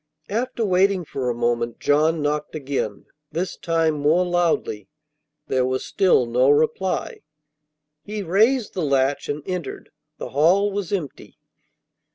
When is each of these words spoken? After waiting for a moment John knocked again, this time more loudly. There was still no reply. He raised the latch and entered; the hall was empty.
After 0.29 0.65
waiting 0.65 1.05
for 1.05 1.29
a 1.29 1.35
moment 1.35 1.77
John 1.79 2.23
knocked 2.23 2.55
again, 2.55 3.05
this 3.31 3.55
time 3.55 3.93
more 3.93 4.25
loudly. 4.25 4.87
There 5.45 5.63
was 5.63 5.85
still 5.85 6.25
no 6.25 6.49
reply. 6.49 7.21
He 8.03 8.23
raised 8.23 8.73
the 8.73 8.81
latch 8.81 9.29
and 9.29 9.43
entered; 9.45 9.91
the 10.17 10.29
hall 10.29 10.71
was 10.71 10.91
empty. 10.91 11.37